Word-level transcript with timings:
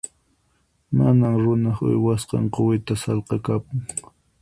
Mana 0.99 1.27
runaq 1.43 1.79
uywasqan 1.91 2.45
quwiqa 2.55 2.95
sallqa 3.05 3.37
kapun. 3.45 3.79